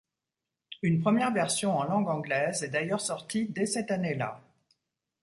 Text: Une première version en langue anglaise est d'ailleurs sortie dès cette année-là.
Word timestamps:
Une 0.81 0.99
première 0.99 1.31
version 1.31 1.77
en 1.77 1.83
langue 1.83 2.09
anglaise 2.09 2.63
est 2.63 2.69
d'ailleurs 2.69 3.01
sortie 3.01 3.45
dès 3.49 3.67
cette 3.67 3.91
année-là. 3.91 4.41